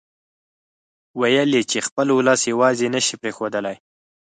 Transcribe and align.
ويل 1.19 1.49
يې 1.57 1.63
چې 1.71 1.79
خپل 1.87 2.07
اولس 2.13 2.41
يواځې 2.51 2.87
نه 2.95 3.01
شي 3.05 3.15
پرېښودلای. 3.21 3.77